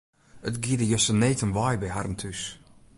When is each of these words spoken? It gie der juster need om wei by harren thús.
It 0.47 0.55
gie 0.63 0.77
der 0.79 0.89
juster 0.91 1.15
need 1.21 1.39
om 1.45 1.55
wei 1.57 1.73
by 1.81 1.89
harren 1.93 2.19
thús. 2.21 2.41